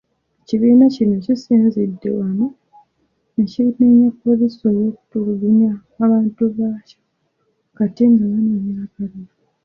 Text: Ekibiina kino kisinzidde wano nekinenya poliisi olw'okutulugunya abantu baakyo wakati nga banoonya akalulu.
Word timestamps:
Ekibiina 0.41 0.85
kino 0.95 1.15
kisinzidde 1.23 2.09
wano 2.17 2.47
nekinenya 3.33 4.09
poliisi 4.21 4.59
olw'okutulugunya 4.69 5.71
abantu 6.03 6.41
baakyo 6.57 6.99
wakati 7.63 8.03
nga 8.11 8.25
banoonya 8.31 8.75
akalulu. 8.85 9.33